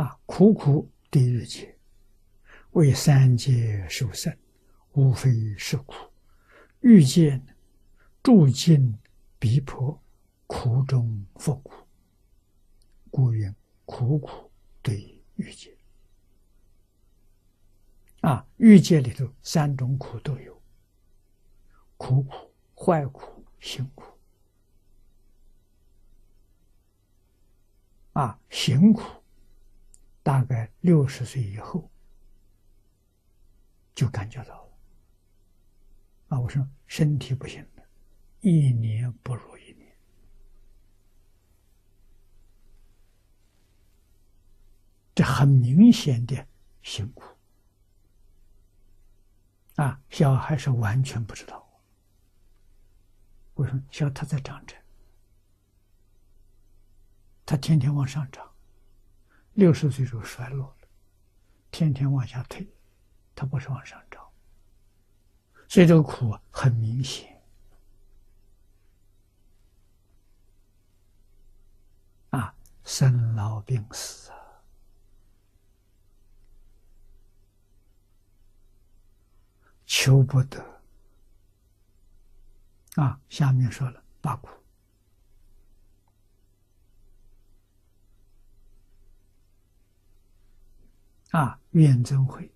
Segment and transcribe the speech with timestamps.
[0.00, 1.76] 啊，苦苦地狱界，
[2.70, 4.34] 为三界受生，
[4.92, 5.94] 无非是苦。
[6.80, 7.44] 欲见
[8.22, 8.98] 住尽
[9.38, 10.02] 逼迫，
[10.46, 11.74] 苦中复苦，
[13.10, 14.50] 故云苦苦
[14.80, 15.76] 对欲界。
[18.22, 20.62] 啊，欲界里头三种苦都有：
[21.98, 24.04] 苦苦、坏苦、行苦。
[28.14, 29.02] 啊，行苦
[30.30, 31.90] 大概六十岁以后
[33.96, 34.78] 就感觉到了。
[36.28, 37.82] 啊，我说身体不行了，
[38.38, 39.92] 一年不如一年。
[45.16, 46.46] 这很明显的
[46.80, 47.24] 辛苦。
[49.74, 51.68] 啊，小孩是完全不知道。
[53.54, 53.82] 为什么？
[53.90, 54.76] 小他在长着，
[57.44, 58.48] 他天天往上涨，
[59.54, 60.88] 六十岁就衰落了，
[61.70, 62.66] 天天往下退，
[63.34, 64.26] 他不是往上涨。
[65.68, 67.40] 所以这个苦很明显，
[72.30, 74.36] 啊，生老病死啊，
[79.86, 80.82] 求不得，
[82.96, 84.50] 啊，下面说了八苦，
[91.30, 92.50] 啊，怨憎会。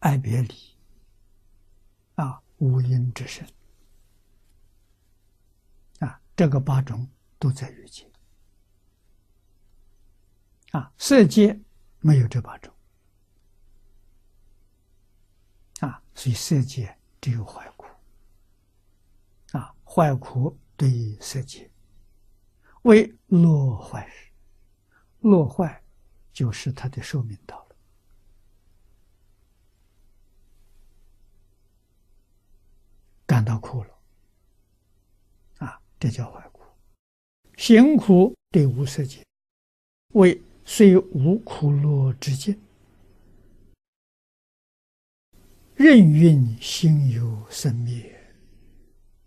[0.00, 0.54] 爱别离，
[2.16, 3.48] 啊，无因之身，
[6.00, 7.08] 啊，这个八种
[7.38, 8.06] 都在欲界，
[10.72, 11.58] 啊，色界
[12.00, 12.73] 没有这八种，
[16.24, 17.84] 所以色界只有坏苦，
[19.52, 21.70] 啊，坏苦对于色界
[22.84, 24.32] 为落坏时，
[25.20, 25.84] 落坏
[26.32, 27.76] 就是他的寿命到了。
[33.26, 33.98] 感到苦了，
[35.58, 36.62] 啊，这叫坏苦。
[37.58, 39.22] 行苦对无色界，
[40.14, 42.58] 为虽无苦乐之境，
[45.76, 48.34] 任运心有生灭，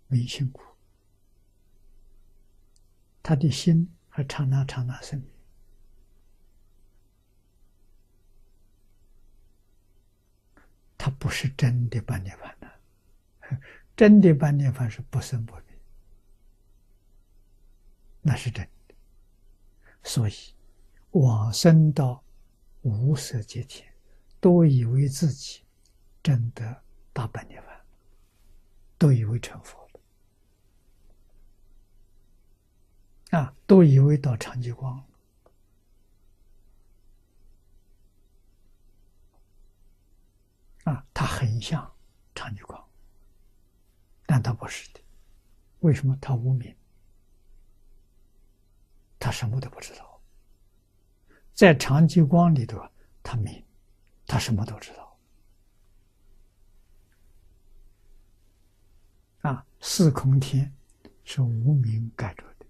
[0.06, 0.62] 没辛苦。
[3.22, 5.28] 他的心还刹那刹那生灭，
[10.96, 12.80] 他不是真的半涅槃的。
[13.94, 15.78] 真的半涅槃是不生不灭，
[18.22, 18.94] 那是真的。
[20.02, 20.32] 所以
[21.10, 22.24] 往生到
[22.80, 23.86] 无色界天，
[24.40, 25.62] 都以为自己
[26.28, 27.64] 真的大半涅槃，
[28.98, 29.88] 都以为成佛
[33.30, 34.94] 了，啊，都以为到长极光
[40.84, 41.90] 了，啊，他很像
[42.34, 42.86] 长极光。
[44.26, 45.00] 但他不是的，
[45.78, 46.76] 为什么他无名？
[49.18, 50.20] 他什么都不知道。
[51.54, 52.86] 在长极光里头，
[53.22, 53.64] 他明，
[54.26, 55.07] 他什么都知道。
[59.48, 60.70] 啊，四空天
[61.24, 62.66] 是无名盖着的，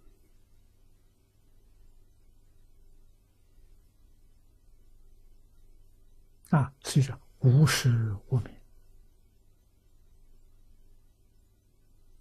[6.57, 8.55] 啊，所以说无实无名。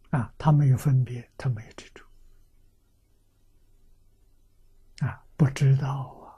[0.10, 2.04] 啊，他没有分别，他没有执着，
[5.06, 6.34] 啊，不知道啊，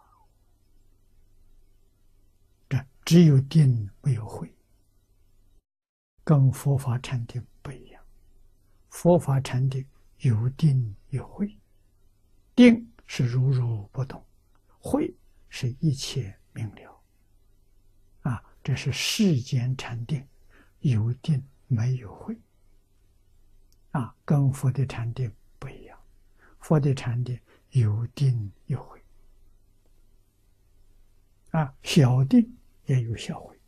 [2.68, 4.54] 这只有定没有慧，
[6.26, 7.42] 跟佛法禅定。
[8.90, 9.86] 佛法禅定
[10.20, 11.58] 有定有慧，
[12.56, 14.24] 定是如如不动，
[14.80, 15.14] 慧
[15.50, 17.02] 是一切明了。
[18.24, 20.28] 啊，这是世间禅定，
[20.80, 22.38] 有定没有慧。
[23.92, 26.00] 啊，跟佛的禅定不一样，
[26.60, 27.40] 佛的禅定
[27.72, 29.04] 有定有慧，
[31.52, 33.59] 啊，小定也有小慧。